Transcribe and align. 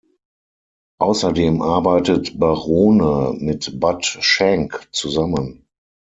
Außerdem 0.99 1.61
arbeitet 1.61 2.39
Barone 2.39 3.37
mit 3.39 3.79
Bud 3.79 4.03
Shank 4.03 4.87
zusammen. 4.91 5.67